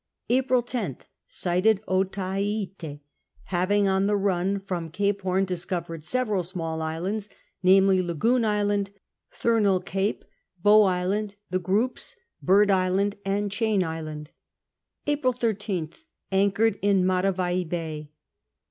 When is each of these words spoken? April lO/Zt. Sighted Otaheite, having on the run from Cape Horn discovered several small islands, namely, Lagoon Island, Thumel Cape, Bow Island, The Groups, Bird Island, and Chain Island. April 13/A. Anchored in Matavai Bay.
April 0.29 0.61
lO/Zt. 0.63 1.01
Sighted 1.27 1.79
Otaheite, 1.87 3.01
having 3.43 3.87
on 3.87 4.07
the 4.07 4.17
run 4.17 4.59
from 4.59 4.89
Cape 4.89 5.21
Horn 5.21 5.45
discovered 5.45 6.03
several 6.03 6.41
small 6.41 6.81
islands, 6.81 7.29
namely, 7.61 8.01
Lagoon 8.01 8.43
Island, 8.43 8.89
Thumel 9.31 9.85
Cape, 9.85 10.25
Bow 10.63 10.85
Island, 10.85 11.35
The 11.51 11.59
Groups, 11.59 12.15
Bird 12.41 12.71
Island, 12.71 13.17
and 13.23 13.51
Chain 13.51 13.83
Island. 13.83 14.31
April 15.05 15.33
13/A. 15.35 15.93
Anchored 16.31 16.79
in 16.81 17.05
Matavai 17.05 17.63
Bay. 17.63 18.09